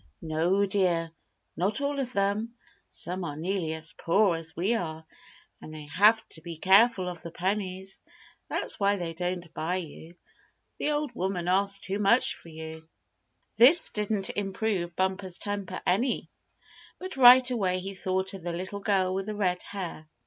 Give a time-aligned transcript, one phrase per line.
[0.23, 1.11] "No, dear,
[1.55, 2.55] not all of them.
[2.89, 5.05] Some are nearly as poor as we are,
[5.61, 8.01] and they have to be careful of the pennies.
[8.49, 10.15] That's why they don't buy you.
[10.79, 12.89] The old woman asks too much for you."
[13.57, 16.31] This didn't improve Bumper's temper any;
[16.97, 20.09] but right away he thought of the little girl with the red hair.